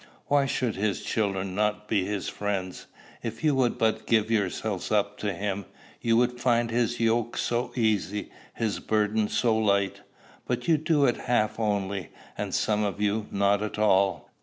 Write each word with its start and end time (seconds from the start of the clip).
Why 0.25 0.47
should 0.47 0.77
his 0.77 1.03
children 1.03 1.53
not 1.53 1.87
be 1.87 2.03
his 2.05 2.27
friends? 2.27 2.87
If 3.21 3.43
you 3.43 3.53
would 3.53 3.77
but 3.77 4.07
give 4.07 4.31
yourselves 4.31 4.91
up 4.91 5.15
to 5.19 5.31
him, 5.31 5.65
you 6.01 6.17
would 6.17 6.39
find 6.41 6.71
his 6.71 6.99
yoke 6.99 7.37
so 7.37 7.71
easy, 7.75 8.31
his 8.55 8.79
burden 8.79 9.27
so 9.27 9.55
light! 9.55 10.01
But 10.47 10.67
you 10.67 10.79
do 10.79 11.05
it 11.05 11.17
half 11.17 11.59
only, 11.59 12.09
and 12.35 12.51
some 12.55 12.83
of 12.83 12.99
you 12.99 13.27
not 13.29 13.61
at 13.61 13.77
all. 13.77 14.31